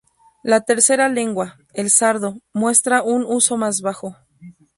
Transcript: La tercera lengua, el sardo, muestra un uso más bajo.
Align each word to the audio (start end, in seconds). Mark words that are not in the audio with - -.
La 0.41 0.61
tercera 0.61 1.09
lengua, 1.09 1.59
el 1.75 1.91
sardo, 1.91 2.41
muestra 2.53 3.03
un 3.03 3.23
uso 3.23 3.55
más 3.55 3.81
bajo. 3.81 4.17